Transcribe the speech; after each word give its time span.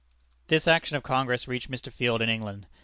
This 0.47 0.67
action 0.67 0.97
of 0.97 1.03
Congress 1.03 1.47
reached 1.47 1.69
Mr. 1.69 1.93
Field 1.93 2.23
in 2.23 2.27
England. 2.29 2.65